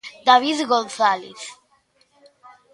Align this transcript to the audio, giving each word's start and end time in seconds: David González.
David 0.29 0.59
González. 0.73 1.39